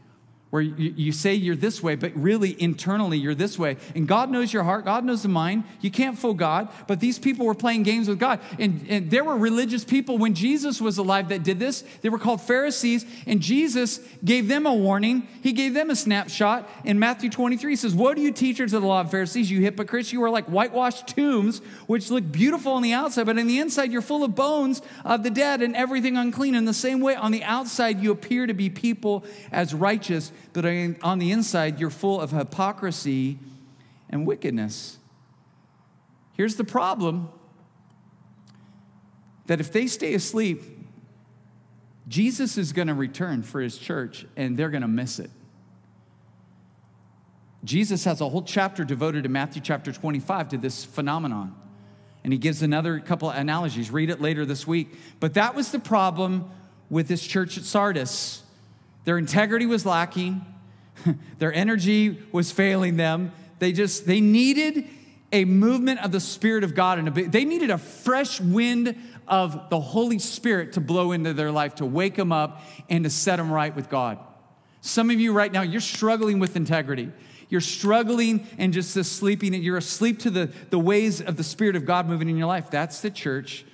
[0.51, 3.77] where you, you, say you're this way, but really internally you're this way.
[3.95, 5.65] And God knows your heart, God knows the mind.
[5.83, 8.41] You can't fool God, but these people were playing games with God.
[8.59, 11.85] And, and there were religious people when Jesus was alive that did this.
[12.01, 15.29] They were called Pharisees, and Jesus gave them a warning.
[15.43, 16.69] He gave them a snapshot.
[16.83, 19.61] In Matthew 23, he says, Woe to you, teachers of the law of Pharisees, you
[19.61, 20.13] hypocrites!
[20.13, 23.93] You are like whitewashed tombs, which look beautiful on the outside, but on the inside
[23.93, 26.55] you're full of bones of the dead and everything unclean.
[26.55, 30.65] In the same way, on the outside you appear to be people as righteous but
[31.03, 33.39] on the inside, you're full of hypocrisy
[34.11, 34.99] and wickedness.
[36.33, 37.31] Here's the problem
[39.47, 40.63] that if they stay asleep,
[42.07, 45.31] Jesus is going to return for his church and they're going to miss it.
[47.65, 51.55] Jesus has a whole chapter devoted to Matthew chapter 25 to this phenomenon.
[52.25, 53.91] And he gives another couple analogies.
[53.91, 54.95] Read it later this week.
[55.21, 56.51] But that was the problem
[56.89, 58.43] with this church at Sardis.
[59.09, 60.45] Their integrity was lacking,
[61.39, 63.33] their energy was failing them.
[63.59, 64.85] They just they needed
[65.33, 69.81] a movement of the spirit of God and they needed a fresh wind of the
[69.81, 73.51] Holy Spirit to blow into their life to wake them up and to set them
[73.51, 74.19] right with God.
[74.83, 77.11] Some of you right now you're struggling with integrity.
[77.49, 81.77] You're struggling and just sleeping and you're asleep to the, the ways of the Spirit
[81.77, 82.69] of God moving in your life.
[82.69, 83.65] That's the church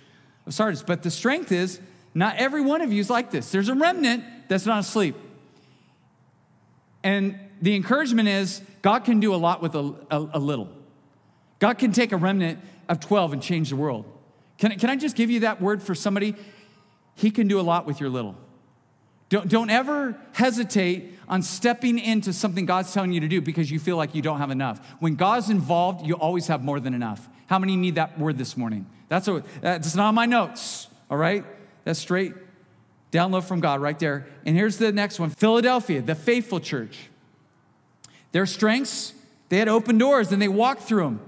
[0.46, 0.84] of Sardis.
[0.84, 1.80] But the strength is
[2.14, 3.50] not every one of you is like this.
[3.50, 5.16] There's a remnant that's not asleep.
[7.04, 10.68] And the encouragement is God can do a lot with a, a, a little.
[11.60, 14.06] God can take a remnant of 12 and change the world.
[14.58, 16.34] Can, can I just give you that word for somebody?
[17.14, 18.36] He can do a lot with your little.
[19.28, 23.78] Don't, don't ever hesitate on stepping into something God's telling you to do because you
[23.78, 24.80] feel like you don't have enough.
[25.00, 27.28] When God's involved, you always have more than enough.
[27.46, 28.86] How many need that word this morning?
[29.08, 31.44] That's, a, that's not on my notes, all right?
[31.84, 32.32] That's straight
[33.14, 34.26] Download from God right there.
[34.44, 37.08] And here's the next one Philadelphia, the faithful church.
[38.32, 39.14] Their strengths,
[39.50, 41.20] they had open doors and they walked through them.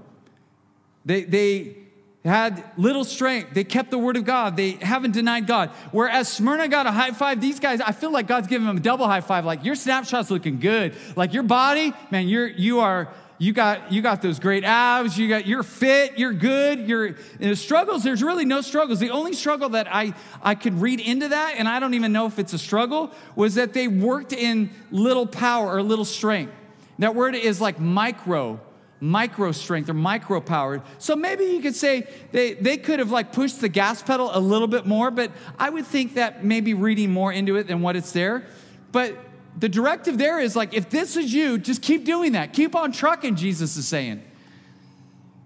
[1.05, 1.77] They, they
[2.25, 3.53] had little strength.
[3.53, 4.57] They kept the word of God.
[4.57, 5.69] They haven't denied God.
[5.91, 8.81] Whereas Smyrna got a high five, these guys, I feel like God's giving them a
[8.81, 9.45] double high five.
[9.45, 10.93] Like your snapshot's looking good.
[11.15, 15.27] Like your body, man, you're you are you got you got those great abs you
[15.27, 18.99] got you're fit you're good you're in the struggles there's really no struggles.
[18.99, 22.25] The only struggle that i i could read into that and i don't even know
[22.25, 26.53] if it's a struggle was that they worked in little power or little strength.
[26.99, 28.59] That word is like micro
[28.99, 30.81] micro strength or micro power.
[30.97, 34.39] So maybe you could say they, they could have like pushed the gas pedal a
[34.39, 37.95] little bit more but i would think that maybe reading more into it than what
[37.95, 38.45] it's there.
[38.91, 39.15] But
[39.57, 42.53] the directive there is like, if this is you, just keep doing that.
[42.53, 44.23] Keep on trucking, Jesus is saying.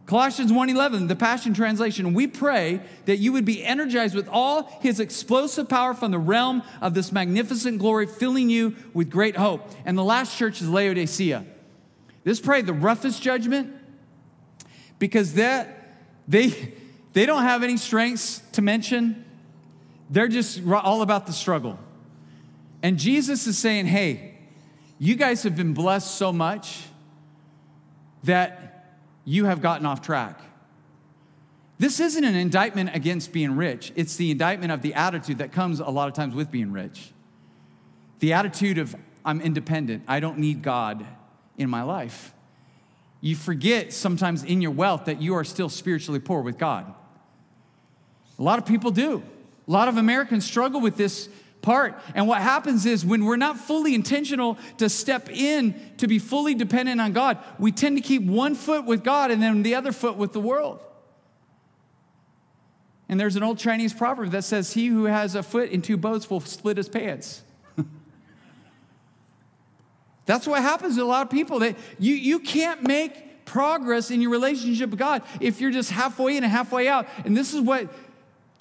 [0.06, 5.00] Colossians 1:11, the Passion Translation, we pray that you would be energized with all his
[5.00, 9.70] explosive power from the realm of this magnificent glory, filling you with great hope.
[9.86, 11.45] And the last church is Laodicea.
[12.26, 13.74] This pray the roughest judgment
[14.99, 15.95] because that
[16.28, 16.74] they
[17.14, 19.24] they don't have any strengths to mention.
[20.09, 21.80] They're just all about the struggle.
[22.84, 24.36] And Jesus is saying, hey,
[24.97, 26.84] you guys have been blessed so much
[28.23, 30.39] that you have gotten off track.
[31.79, 35.79] This isn't an indictment against being rich, it's the indictment of the attitude that comes
[35.79, 37.11] a lot of times with being rich.
[38.19, 41.03] The attitude of, I'm independent, I don't need God
[41.57, 42.34] in my life.
[43.19, 46.93] You forget sometimes in your wealth that you are still spiritually poor with God.
[48.38, 49.23] A lot of people do.
[49.67, 51.29] A lot of Americans struggle with this
[51.62, 51.99] part.
[52.16, 56.55] And what happens is when we're not fully intentional to step in to be fully
[56.55, 59.91] dependent on God, we tend to keep one foot with God and then the other
[59.91, 60.80] foot with the world.
[63.12, 65.97] And there's an old Chinese proverb that says, He who has a foot in two
[65.97, 67.43] boats will split his pants.
[70.26, 71.59] That's what happens to a lot of people.
[71.59, 76.38] That you, you can't make progress in your relationship with God if you're just halfway
[76.38, 77.05] in and halfway out.
[77.26, 77.93] And this is what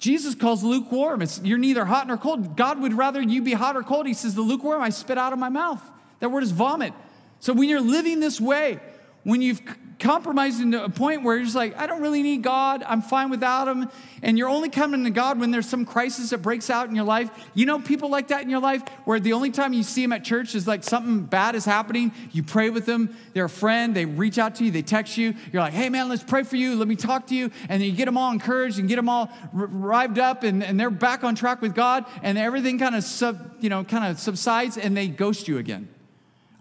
[0.01, 1.21] Jesus calls lukewarm.
[1.21, 2.57] It's, you're neither hot nor cold.
[2.57, 4.07] God would rather you be hot or cold.
[4.07, 5.81] He says, The lukewarm I spit out of my mouth.
[6.19, 6.91] That word is vomit.
[7.39, 8.79] So when you're living this way,
[9.23, 9.61] when you've
[10.01, 12.83] compromising to a point where you're just like, I don't really need God.
[12.85, 13.89] I'm fine without Him.
[14.21, 17.05] And you're only coming to God when there's some crisis that breaks out in your
[17.05, 17.29] life.
[17.53, 20.11] You know people like that in your life where the only time you see them
[20.11, 22.11] at church is like something bad is happening.
[22.31, 23.15] You pray with them.
[23.33, 23.95] They're a friend.
[23.95, 24.71] They reach out to you.
[24.71, 25.35] They text you.
[25.53, 26.75] You're like, hey, man, let's pray for you.
[26.75, 27.51] Let me talk to you.
[27.69, 30.79] And then you get them all encouraged and get them all revved up and, and
[30.79, 32.05] they're back on track with God.
[32.23, 35.87] And everything kind of sub, you know, kind of subsides and they ghost you again.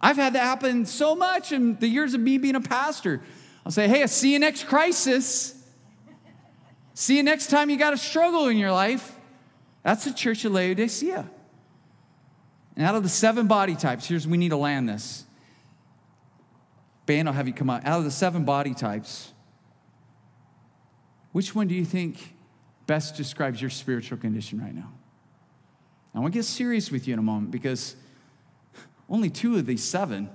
[0.01, 3.21] I've had that happen so much in the years of me being a pastor.
[3.65, 5.55] I'll say, hey, I'll see you next crisis.
[6.95, 9.17] See you next time you got a struggle in your life.
[9.83, 11.29] That's the church of Laodicea.
[12.77, 15.25] And out of the seven body types, here's we need to land this.
[17.07, 17.85] Band, I'll have you come out.
[17.85, 19.33] Out of the seven body types,
[21.33, 22.35] which one do you think
[22.87, 24.93] best describes your spiritual condition right now?
[26.15, 27.97] I want to get serious with you in a moment because
[29.11, 30.31] only two of these seven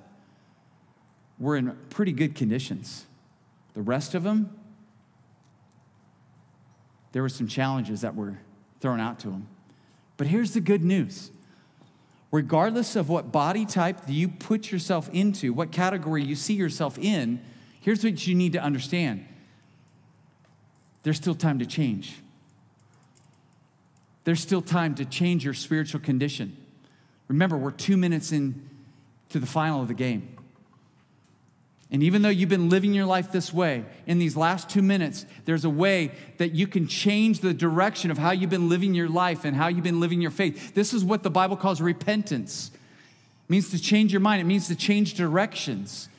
[1.40, 3.06] were in pretty good conditions.
[3.74, 4.56] The rest of them,
[7.14, 8.40] there were some challenges that were
[8.82, 9.48] thrown out to them.
[10.18, 11.32] But here's the good news
[12.32, 17.40] regardless of what body type you put yourself into, what category you see yourself in,
[17.80, 19.26] here's what you need to understand
[21.04, 22.16] there's still time to change.
[24.24, 26.58] There's still time to change your spiritual condition.
[27.28, 28.70] Remember, we're two minutes in
[29.30, 30.36] to the final of the game.
[31.92, 35.26] And even though you've been living your life this way, in these last two minutes,
[35.46, 39.08] there's a way that you can change the direction of how you've been living your
[39.08, 40.74] life and how you've been living your faith.
[40.74, 42.72] This is what the Bible calls repentance.
[42.74, 46.10] It means to change your mind, it means to change directions.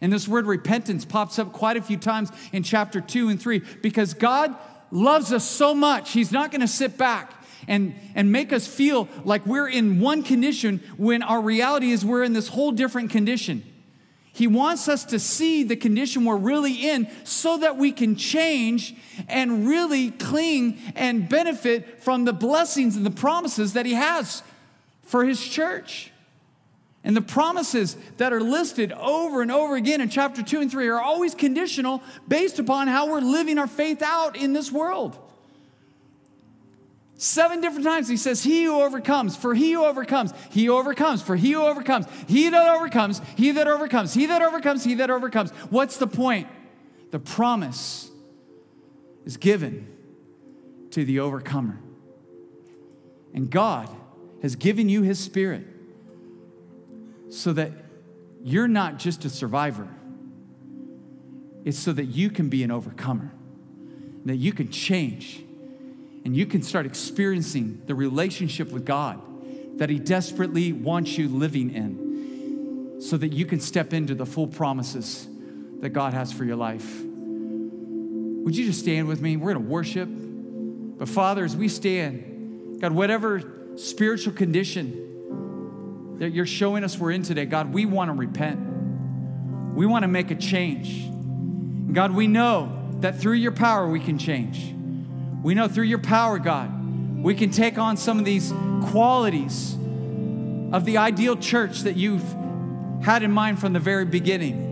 [0.00, 3.62] And this word repentance pops up quite a few times in chapter 2 and 3
[3.80, 4.54] because God
[4.90, 9.08] loves us so much, He's not going to sit back and, and make us feel
[9.24, 13.62] like we're in one condition when our reality is we're in this whole different condition.
[14.34, 18.94] He wants us to see the condition we're really in so that we can change
[19.28, 24.42] and really cling and benefit from the blessings and the promises that He has
[25.02, 26.10] for His church.
[27.04, 30.88] And the promises that are listed over and over again in chapter 2 and 3
[30.88, 35.16] are always conditional based upon how we're living our faith out in this world.
[37.24, 41.22] Seven different times he says, He who overcomes, for he who overcomes, he who overcomes,
[41.22, 45.08] for he who overcomes, he that overcomes, he that overcomes, he that overcomes, he that
[45.08, 45.50] overcomes.
[45.70, 46.48] What's the point?
[47.12, 48.10] The promise
[49.24, 49.88] is given
[50.90, 51.80] to the overcomer.
[53.32, 53.88] And God
[54.42, 55.66] has given you his spirit
[57.30, 57.72] so that
[58.42, 59.88] you're not just a survivor,
[61.64, 63.32] it's so that you can be an overcomer,
[64.26, 65.43] that you can change
[66.24, 69.20] and you can start experiencing the relationship with God
[69.78, 74.46] that He desperately wants you living in so that you can step into the full
[74.46, 75.28] promises
[75.80, 77.02] that God has for your life.
[77.02, 79.36] Would you just stand with me?
[79.36, 80.08] We're going to worship.
[80.10, 83.42] But Father, as we stand, God, whatever
[83.76, 88.60] spiritual condition that you're showing us we're in today, God, we want to repent.
[89.74, 91.10] We want to make a change.
[91.92, 94.73] God, we know that through your power we can change.
[95.44, 98.50] We know through your power, God, we can take on some of these
[98.84, 99.74] qualities
[100.72, 102.24] of the ideal church that you've
[103.02, 104.70] had in mind from the very beginning.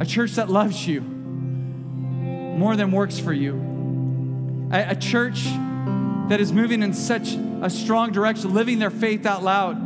[0.00, 4.70] A church that loves you more than works for you.
[4.72, 5.44] A, a church
[6.30, 9.76] that is moving in such a strong direction, living their faith out loud,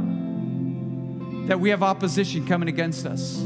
[1.49, 3.43] that we have opposition coming against us.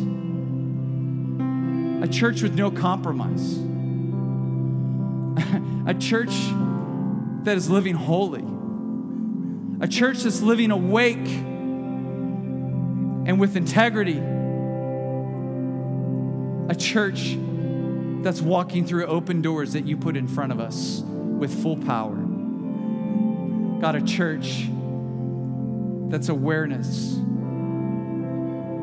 [2.05, 3.70] A church with no compromise
[5.87, 6.33] a church
[7.45, 8.45] that is living holy,
[9.81, 11.26] a church that's living awake
[13.26, 14.18] and with integrity,
[16.68, 17.37] a church
[18.22, 22.16] that's walking through open doors that you put in front of us with full power.
[23.81, 24.68] God, a church
[26.11, 27.14] that's awareness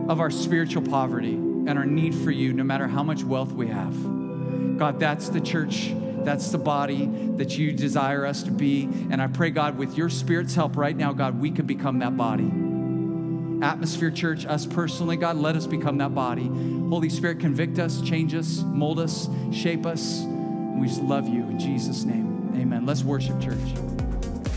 [0.10, 3.68] of our spiritual poverty and our need for you no matter how much wealth we
[3.68, 3.93] have.
[4.78, 5.93] God, that's the church
[6.24, 7.05] That's the body
[7.38, 8.84] that you desire us to be.
[9.09, 12.18] And I pray, God, with your Spirit's help right now, God, we can become that
[12.18, 12.51] body.
[13.65, 16.47] Atmosphere Church, us personally, God, let us become that body.
[16.89, 20.24] Holy Spirit, convict us, change us, mold us, shape us.
[20.78, 22.51] We just love you in Jesus' name.
[22.55, 22.86] Amen.
[22.86, 23.57] Let's worship, church.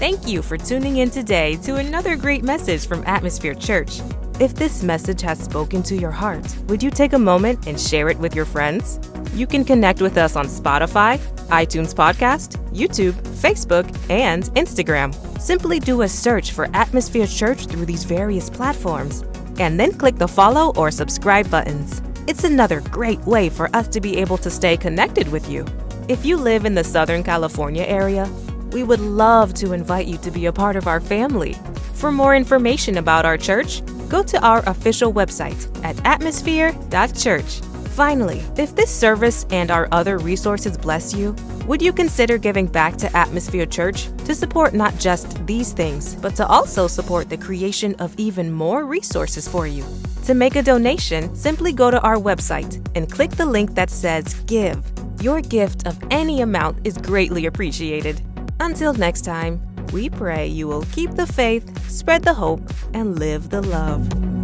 [0.01, 4.01] Thank you for tuning in today to another great message from Atmosphere Church.
[4.39, 8.09] If this message has spoken to your heart, would you take a moment and share
[8.09, 8.99] it with your friends?
[9.35, 11.19] You can connect with us on Spotify,
[11.49, 15.15] iTunes Podcast, YouTube, Facebook, and Instagram.
[15.41, 19.23] Simply do a search for Atmosphere Church through these various platforms,
[19.59, 22.03] and then click the follow or subscribe buttons.
[22.27, 25.65] It's another great way for us to be able to stay connected with you.
[26.09, 28.29] If you live in the Southern California area,
[28.73, 31.55] we would love to invite you to be a part of our family.
[31.95, 37.70] For more information about our church, go to our official website at atmosphere.church.
[38.01, 41.37] Finally, if this service and our other resources bless you,
[41.67, 46.35] would you consider giving back to Atmosphere Church to support not just these things, but
[46.35, 49.85] to also support the creation of even more resources for you?
[50.25, 54.33] To make a donation, simply go to our website and click the link that says
[54.47, 54.83] Give.
[55.21, 58.23] Your gift of any amount is greatly appreciated.
[58.61, 59.61] Until next time,
[59.93, 62.63] we pray you will keep the faith, spread the hope,
[62.95, 64.40] and live the love.